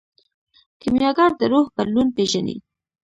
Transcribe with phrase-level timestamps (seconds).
[0.81, 2.57] کیمیاګر د روح بدلون پیژني.